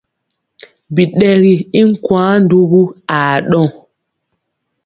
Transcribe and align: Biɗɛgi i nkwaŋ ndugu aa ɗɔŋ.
Biɗɛgi 0.93 1.53
i 1.79 1.81
nkwaŋ 1.89 2.31
ndugu 2.43 2.81
aa 3.17 3.35
ɗɔŋ. 3.49 3.67